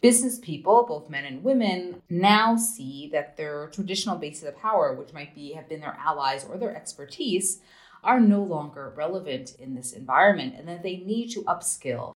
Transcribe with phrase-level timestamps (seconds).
[0.00, 5.12] business people, both men and women, now see that their traditional bases of power, which
[5.12, 7.60] might be have been their allies or their expertise,
[8.04, 12.12] are no longer relevant in this environment and that they need to upskill.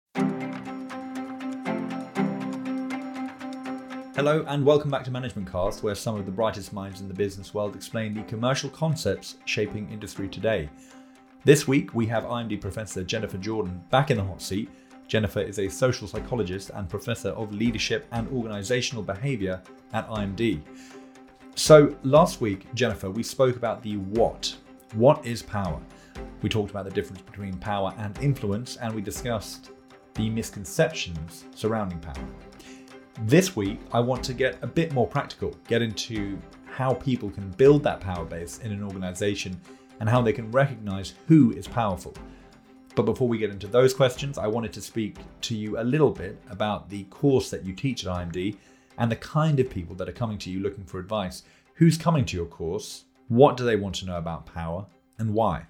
[4.14, 7.14] Hello, and welcome back to Management Cast, where some of the brightest minds in the
[7.14, 10.70] business world explain the commercial concepts shaping industry today.
[11.44, 14.68] This week, we have IMD Professor Jennifer Jordan back in the hot seat
[15.12, 19.60] Jennifer is a social psychologist and professor of leadership and organizational behavior
[19.92, 20.62] at IMD.
[21.54, 24.56] So, last week, Jennifer, we spoke about the what.
[24.94, 25.78] What is power?
[26.40, 29.72] We talked about the difference between power and influence, and we discussed
[30.14, 32.24] the misconceptions surrounding power.
[33.24, 37.50] This week, I want to get a bit more practical, get into how people can
[37.50, 39.60] build that power base in an organization
[40.00, 42.14] and how they can recognize who is powerful.
[42.94, 46.10] But before we get into those questions, I wanted to speak to you a little
[46.10, 48.56] bit about the course that you teach at IMD
[48.98, 51.42] and the kind of people that are coming to you looking for advice.
[51.74, 53.04] Who's coming to your course?
[53.28, 54.84] What do they want to know about power
[55.18, 55.66] and why?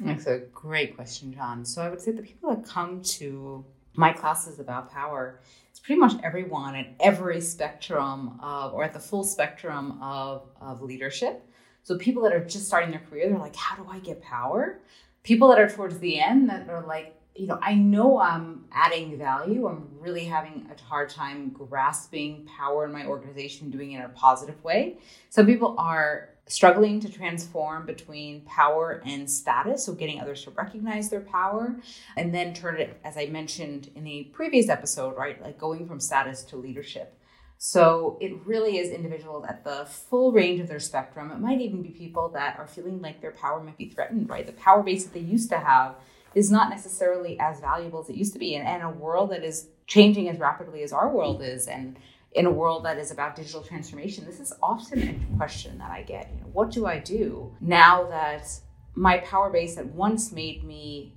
[0.00, 1.64] That's a great question, John.
[1.64, 6.00] So I would say the people that come to my classes about power, it's pretty
[6.00, 11.44] much everyone at every spectrum of, or at the full spectrum of, of leadership.
[11.82, 14.78] So people that are just starting their career, they're like, how do I get power?
[15.22, 19.16] People that are towards the end that are like, you know, I know I'm adding
[19.16, 19.66] value.
[19.66, 24.08] I'm really having a hard time grasping power in my organization, doing it in a
[24.10, 24.98] positive way.
[25.30, 31.08] Some people are struggling to transform between power and status, so getting others to recognize
[31.08, 31.76] their power
[32.16, 36.00] and then turn it, as I mentioned in the previous episode, right, like going from
[36.00, 37.16] status to leadership.
[37.62, 41.30] So it really is individuals at the full range of their spectrum.
[41.30, 44.46] It might even be people that are feeling like their power might be threatened, right?
[44.46, 45.96] The power base that they used to have
[46.34, 48.54] is not necessarily as valuable as it used to be.
[48.54, 51.98] And, and a world that is changing as rapidly as our world is, and
[52.32, 56.00] in a world that is about digital transformation, this is often a question that I
[56.00, 56.30] get.
[56.32, 58.48] You know, what do I do now that
[58.94, 61.14] my power base that once made me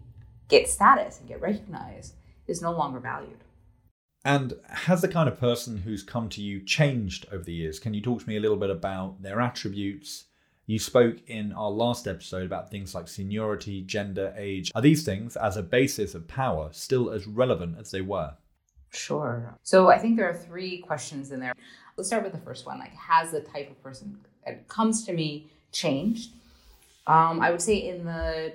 [0.50, 2.16] get status and get recognized
[2.48, 3.43] is no longer valued?
[4.26, 7.80] And has the kind of person who's come to you changed over the years?
[7.80, 10.26] Can you talk to me a little bit about their attributes?
[10.66, 14.72] You spoke in our last episode about things like seniority, gender, age.
[14.76, 18.34] Are these things, as a basis of power, still as relevant as they were?
[18.92, 19.58] Sure.
[19.64, 21.54] So I think there are three questions in there.
[21.98, 22.80] Let's start with the first one.
[22.80, 26.32] Like, has the type of person that comes to me changed?
[27.08, 28.54] Um, I would say in the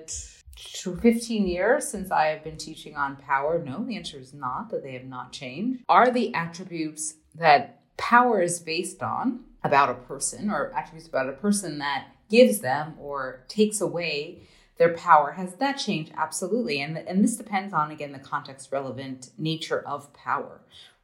[0.59, 3.63] 15 years since I have been teaching on power?
[3.63, 5.85] No, the answer is not that they have not changed.
[5.89, 11.33] Are the attributes that power is based on about a person or attributes about a
[11.33, 14.43] person that gives them or takes away
[14.79, 16.13] their power has that changed?
[16.17, 16.81] Absolutely.
[16.81, 20.61] And and this depends on again the context relevant nature of power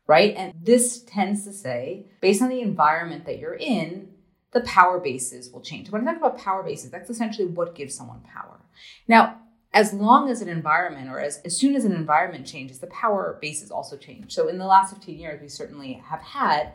[0.06, 0.34] right?
[0.37, 4.09] And this tends to say based on the environment that you're in
[4.53, 5.91] the power bases will change.
[5.91, 8.60] When i talk about power bases that's essentially what gives someone power.
[9.09, 9.41] Now
[9.75, 13.39] as long as an environment or as, as soon as an environment changes, the power
[13.43, 14.33] bases also change.
[14.33, 16.73] So in the last 15 years, we certainly have had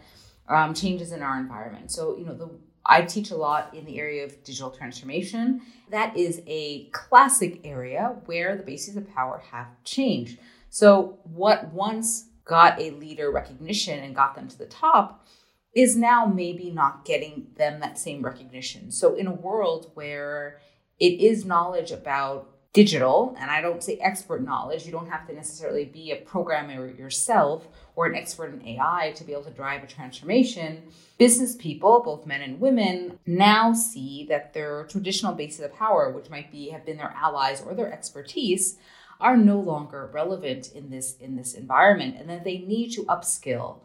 [0.49, 1.91] um, changes in our environment.
[1.91, 2.49] So, you know, the
[2.85, 5.61] I teach a lot in the area of digital transformation.
[5.91, 10.39] That is a classic area where the bases of power have changed.
[10.69, 15.27] So, what once got a leader recognition and got them to the top
[15.75, 18.91] is now maybe not getting them that same recognition.
[18.91, 20.59] So, in a world where
[20.99, 25.33] it is knowledge about digital, and I don't say expert knowledge, you don't have to
[25.33, 29.83] necessarily be a programmer yourself or an expert in AI to be able to drive
[29.83, 30.83] a transformation.
[31.17, 36.29] Business people, both men and women, now see that their traditional bases of power, which
[36.29, 38.77] might be have been their allies or their expertise,
[39.19, 43.79] are no longer relevant in this in this environment and that they need to upskill.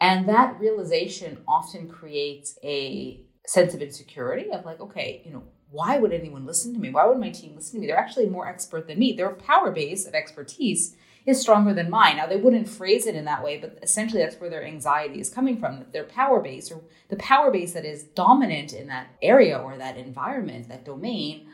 [0.00, 5.98] And that realization often creates a sense of insecurity of like, okay, you know, why
[5.98, 6.90] would anyone listen to me?
[6.90, 7.86] Why would my team listen to me?
[7.86, 9.12] They're actually more expert than me.
[9.12, 10.96] Their power base of expertise
[11.26, 12.16] is stronger than mine.
[12.16, 15.28] Now, they wouldn't phrase it in that way, but essentially that's where their anxiety is
[15.28, 15.84] coming from.
[15.92, 19.98] Their power base or the power base that is dominant in that area or that
[19.98, 21.48] environment, that domain,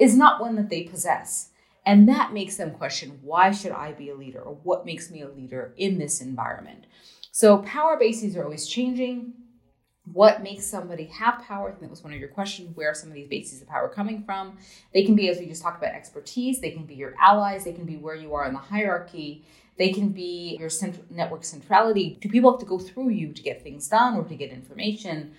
[0.00, 1.50] is not one that they possess.
[1.86, 5.22] And that makes them question why should I be a leader or what makes me
[5.22, 6.86] a leader in this environment?
[7.30, 9.32] So, power bases are always changing
[10.12, 11.68] what makes somebody have power?
[11.68, 12.76] I think that was one of your questions.
[12.76, 14.58] Where are some of these bases of power coming from?
[14.92, 16.60] They can be, as we just talked about, expertise.
[16.60, 17.64] They can be your allies.
[17.64, 19.44] They can be where you are in the hierarchy.
[19.78, 22.18] They can be your central network centrality.
[22.20, 25.34] Do people have to go through you to get things done or to get information?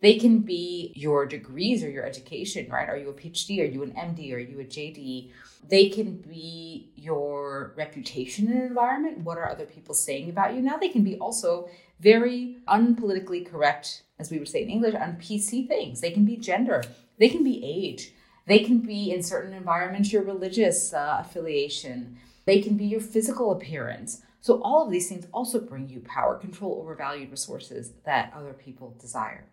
[0.00, 2.88] They can be your degrees or your education, right?
[2.88, 3.62] Are you a PhD?
[3.62, 4.34] Are you an MD?
[4.34, 5.30] Are you a JD?
[5.68, 9.20] They can be your reputation in an environment.
[9.20, 10.60] What are other people saying about you?
[10.60, 15.16] Now they can be also very unpolitically correct, as we would say in English, on
[15.16, 16.00] PC things.
[16.00, 16.82] They can be gender.
[17.18, 18.12] They can be age.
[18.46, 22.18] They can be in certain environments your religious uh, affiliation.
[22.44, 24.22] They can be your physical appearance.
[24.40, 28.52] So all of these things also bring you power, control over valued resources that other
[28.52, 29.46] people desire.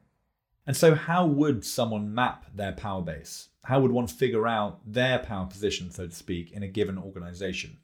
[0.65, 3.49] And so, how would someone map their power base?
[3.63, 7.77] How would one figure out their power position, so to speak, in a given organization?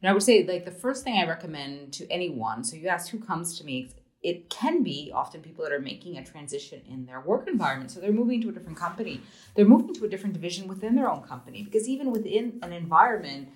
[0.00, 3.10] And I would say, like, the first thing I recommend to anyone so you asked
[3.10, 3.90] who comes to me,
[4.24, 7.90] it can be often people that are making a transition in their work environment.
[7.90, 9.20] So they're moving to a different company,
[9.54, 13.50] they're moving to a different division within their own company, because even within an environment,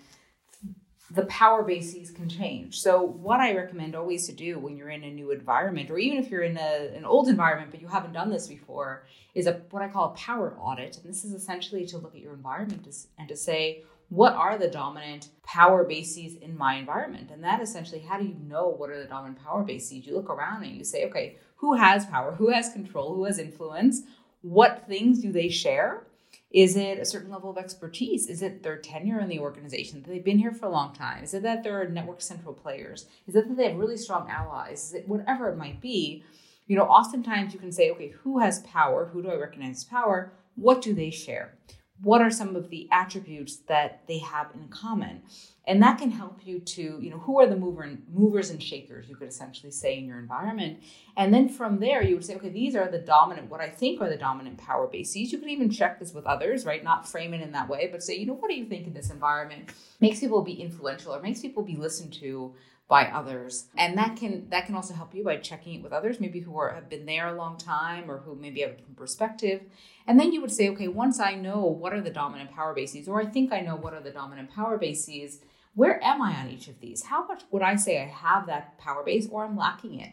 [1.11, 2.81] the power bases can change.
[2.81, 6.19] So, what I recommend always to do when you're in a new environment, or even
[6.19, 9.63] if you're in a, an old environment but you haven't done this before, is a
[9.71, 10.99] what I call a power audit.
[10.99, 12.87] And this is essentially to look at your environment
[13.19, 17.31] and to say, what are the dominant power bases in my environment?
[17.31, 20.07] And that essentially, how do you know what are the dominant power bases?
[20.07, 22.33] You look around and you say, okay, who has power?
[22.33, 23.15] Who has control?
[23.15, 24.03] Who has influence?
[24.43, 26.05] What things do they share?
[26.51, 28.27] Is it a certain level of expertise?
[28.27, 30.01] Is it their tenure in the organization?
[30.01, 31.23] That they've been here for a long time?
[31.23, 33.07] Is it that they're network central players?
[33.27, 34.85] Is it that they have really strong allies?
[34.85, 36.25] Is it whatever it might be?
[36.67, 39.11] You know, oftentimes you can say, okay, who has power?
[39.13, 40.33] Who do I recognize as power?
[40.55, 41.59] What do they share?
[42.03, 45.23] What are some of the attributes that they have in common?
[45.69, 49.07] And that can help you to you know who are the mover movers and shakers
[49.09, 50.83] you could essentially say in your environment.
[51.17, 54.01] And then from there you would say okay these are the dominant what i think
[54.01, 55.31] are the dominant power bases.
[55.31, 56.83] You could even check this with others right?
[56.83, 58.95] Not frame it in that way but say you know what do you think in
[58.95, 59.71] this environment
[60.01, 62.55] makes people be influential or makes people be listened to
[62.89, 63.67] by others?
[63.77, 66.59] And that can that can also help you by checking it with others maybe who
[66.59, 69.61] are, have been there a long time or who maybe have a different perspective.
[70.07, 73.07] And then you would say okay once i know what are the dominant power bases
[73.07, 75.41] or i think i know what are the dominant power bases
[75.75, 77.05] where am I on each of these?
[77.05, 80.13] How much would I say I have that power base or I'm lacking it?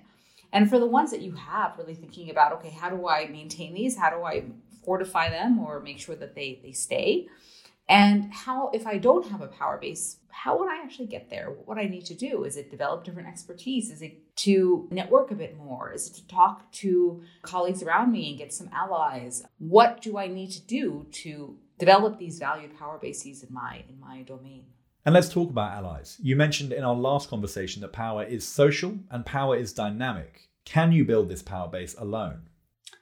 [0.51, 3.73] And for the ones that you have, really thinking about, okay, how do I maintain
[3.73, 3.97] these?
[3.97, 4.45] How do I
[4.85, 7.27] fortify them or make sure that they, they stay?
[7.87, 11.47] And how, if I don't have a power base, how would I actually get there?
[11.65, 12.43] What I need to do?
[12.43, 13.91] Is it develop different expertise?
[13.91, 15.91] Is it to network a bit more?
[15.93, 19.43] Is it to talk to colleagues around me and get some allies?
[19.59, 23.99] What do I need to do to develop these valued power bases in my in
[23.99, 24.65] my domain?
[25.05, 26.17] And let's talk about allies.
[26.19, 30.49] You mentioned in our last conversation that power is social and power is dynamic.
[30.65, 32.49] Can you build this power base alone?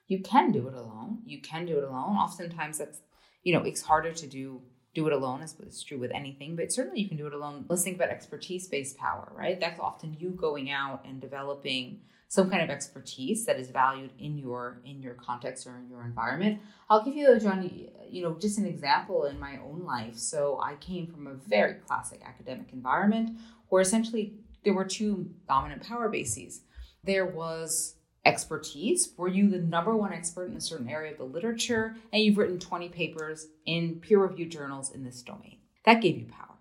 [0.07, 1.19] You can do it alone.
[1.25, 2.17] You can do it alone.
[2.17, 2.99] Oftentimes that's,
[3.43, 4.61] you know, it's harder to do
[4.93, 7.65] do it alone as it's true with anything, but certainly you can do it alone.
[7.67, 9.59] Let's think about expertise-based power, right?
[9.59, 12.01] That's often you going out and developing
[12.33, 16.03] some kind of expertise that is valued in your in your context or in your
[16.03, 16.59] environment.
[16.89, 17.69] I'll give you, John,
[18.09, 20.17] you know, just an example in my own life.
[20.17, 23.37] So I came from a very classic academic environment
[23.69, 24.33] where essentially
[24.63, 26.61] there were two dominant power bases.
[27.03, 29.13] There was expertise.
[29.15, 32.39] Were you the number one expert in a certain area of the literature and you've
[32.39, 35.59] written 20 papers in peer-reviewed journals in this domain?
[35.85, 36.52] That gave you power.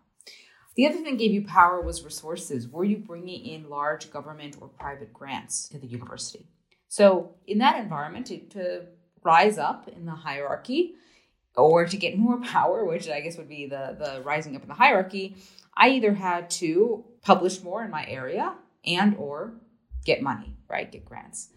[0.75, 2.69] The other thing that gave you power was resources.
[2.69, 6.47] Were you bringing in large government or private grants to the university?
[6.89, 8.87] So, in that environment, to, to
[9.23, 10.95] rise up in the hierarchy
[11.57, 14.69] or to get more power, which I guess would be the, the rising up in
[14.69, 15.37] the hierarchy,
[15.77, 18.55] I either had to publish more in my area
[18.85, 19.55] and or
[20.05, 20.91] get money, right?
[20.91, 21.51] Get grants.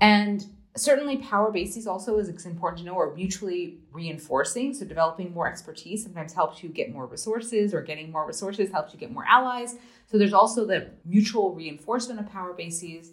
[0.00, 0.44] And
[0.76, 6.02] certainly power bases also is important to know are mutually reinforcing so developing more expertise
[6.04, 9.76] sometimes helps you get more resources or getting more resources helps you get more allies.
[10.10, 13.12] So there's also the mutual reinforcement of power bases.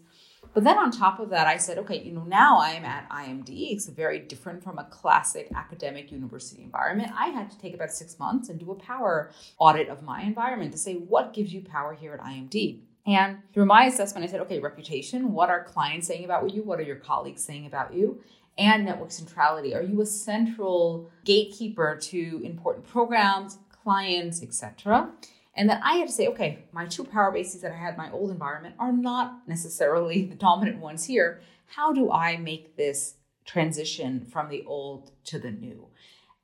[0.53, 3.49] But then on top of that i said okay you know now i'm at imd
[3.49, 7.11] it's very different from a classic academic university environment.
[7.13, 10.71] I had to take about six months and do a power audit of my environment
[10.71, 14.41] to say what gives you power here at imd and through my assessment, I said,
[14.41, 16.63] okay, reputation, what are clients saying about you?
[16.63, 18.21] What are your colleagues saying about you?
[18.57, 19.75] And network centrality.
[19.75, 25.11] Are you a central gatekeeper to important programs, clients, etc.?
[25.55, 27.97] And then I had to say, okay, my two power bases that I had in
[27.97, 31.41] my old environment are not necessarily the dominant ones here.
[31.67, 35.87] How do I make this transition from the old to the new?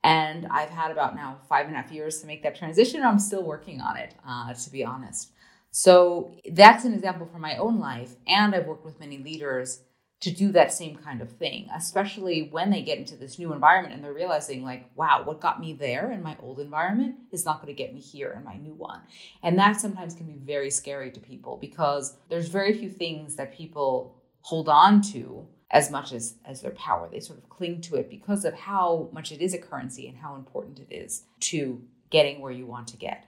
[0.03, 3.03] And I've had about now five and a half years to make that transition.
[3.03, 5.30] I'm still working on it, uh, to be honest.
[5.71, 8.15] So that's an example from my own life.
[8.27, 9.81] And I've worked with many leaders
[10.19, 13.95] to do that same kind of thing, especially when they get into this new environment
[13.95, 17.59] and they're realizing, like, wow, what got me there in my old environment is not
[17.59, 19.01] going to get me here in my new one.
[19.41, 23.51] And that sometimes can be very scary to people because there's very few things that
[23.51, 27.09] people hold on to as much as as their power.
[27.11, 30.17] They sort of cling to it because of how much it is a currency and
[30.17, 33.25] how important it is to getting where you want to get.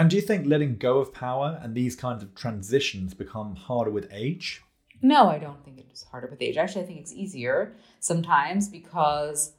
[0.00, 3.90] And do you think letting go of power and these kinds of transitions become harder
[3.90, 4.62] with age?
[5.02, 6.56] No, I don't think it's harder with age.
[6.56, 9.52] Actually, I think it's easier sometimes because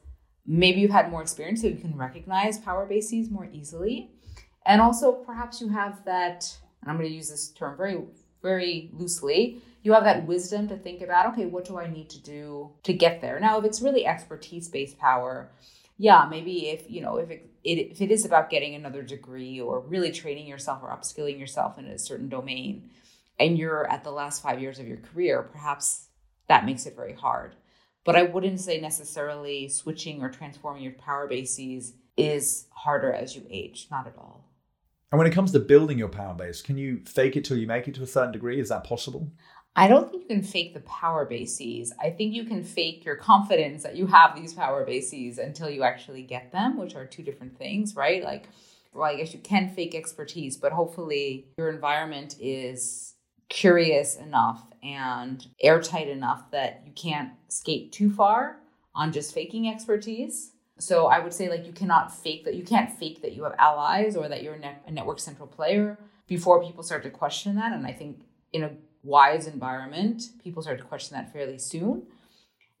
[0.44, 4.10] maybe you've had more experience so you can recognize power bases more easily.
[4.66, 8.00] And also, perhaps you have that, and I'm going to use this term very,
[8.42, 12.20] very loosely, you have that wisdom to think about, okay, what do I need to
[12.20, 13.38] do to get there?
[13.38, 15.52] Now, if it's really expertise based power,
[16.02, 19.60] yeah, maybe if, you know, if it, it, if it is about getting another degree
[19.60, 22.90] or really training yourself or upskilling yourself in a certain domain,
[23.38, 26.08] and you're at the last five years of your career, perhaps
[26.48, 27.54] that makes it very hard.
[28.02, 33.46] But I wouldn't say necessarily switching or transforming your power bases is harder as you
[33.48, 34.50] age, not at all.
[35.12, 37.68] And when it comes to building your power base, can you fake it till you
[37.68, 38.58] make it to a certain degree?
[38.58, 39.30] Is that possible?
[39.74, 41.92] I don't think you can fake the power bases.
[42.00, 45.82] I think you can fake your confidence that you have these power bases until you
[45.82, 48.22] actually get them, which are two different things, right?
[48.22, 48.48] Like,
[48.92, 53.14] well, I guess you can fake expertise, but hopefully your environment is
[53.48, 58.58] curious enough and airtight enough that you can't skate too far
[58.94, 60.52] on just faking expertise.
[60.78, 63.54] So I would say like you cannot fake that you can't fake that you have
[63.58, 67.72] allies or that you're a network central player before people start to question that.
[67.72, 68.70] And I think in a
[69.02, 72.06] wise environment, people start to question that fairly soon.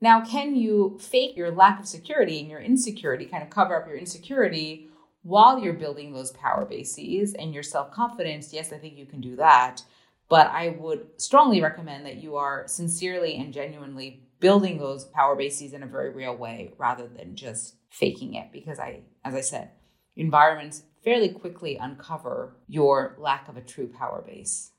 [0.00, 3.86] Now, can you fake your lack of security and your insecurity, kind of cover up
[3.86, 4.88] your insecurity
[5.22, 8.52] while you're building those power bases and your self confidence?
[8.52, 9.82] Yes, I think you can do that.
[10.28, 15.72] But I would strongly recommend that you are sincerely and genuinely building those power bases
[15.72, 18.50] in a very real way rather than just faking it.
[18.50, 19.70] Because I, as I said,
[20.16, 24.72] environments fairly quickly uncover your lack of a true power base.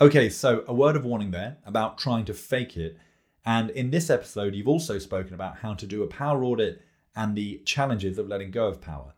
[0.00, 2.96] Okay, so a word of warning there about trying to fake it.
[3.44, 6.82] And in this episode, you've also spoken about how to do a power audit
[7.16, 9.14] and the challenges of letting go of power.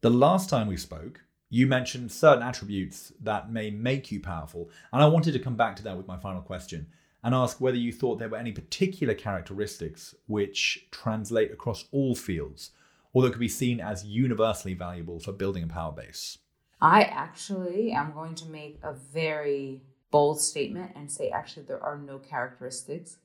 [0.00, 1.20] The last time we spoke,
[1.50, 5.76] you mentioned certain attributes that may make you powerful, and I wanted to come back
[5.76, 6.86] to that with my final question
[7.22, 12.70] and ask whether you thought there were any particular characteristics which translate across all fields
[13.12, 16.38] or that could be seen as universally valuable for building a power base.
[16.80, 19.82] I actually am going to make a very
[20.16, 23.18] bold statement and say actually there are no characteristics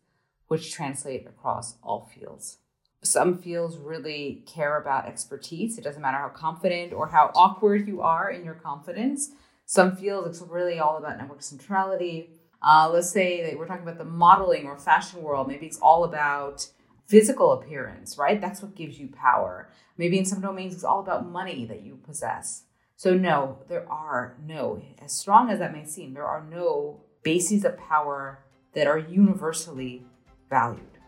[0.47, 2.57] which translate across all fields
[3.03, 5.77] some fields really care about expertise.
[5.77, 9.31] It doesn't matter how confident or how awkward you are in your confidence.
[9.65, 12.29] Some fields it's really all about network centrality.
[12.61, 15.47] Uh, let's say that we're talking about the modeling or fashion world.
[15.47, 16.67] Maybe it's all about
[17.07, 18.39] physical appearance, right?
[18.39, 19.69] That's what gives you power.
[19.97, 22.63] Maybe in some domains it's all about money that you possess.
[23.01, 27.65] So no, there are no, as strong as that may seem, there are no bases
[27.65, 28.43] of power
[28.73, 30.03] that are universally
[30.51, 30.99] valued.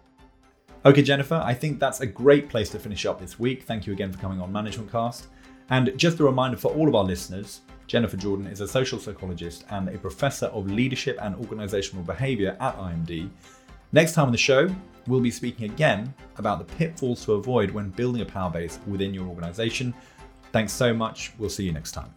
[0.86, 3.62] Okay, Jennifer, I think that's a great place to finish up this week.
[3.62, 5.28] Thank you again for coming on Management Cast.
[5.70, 9.64] And just a reminder for all of our listeners Jennifer Jordan is a social psychologist
[9.70, 13.30] and a professor of leadership and organizational behavior at IMD.
[13.92, 14.68] Next time on the show,
[15.06, 19.14] we'll be speaking again about the pitfalls to avoid when building a power base within
[19.14, 19.94] your organization.
[20.54, 21.34] Thanks so much.
[21.38, 22.14] We'll see you next time.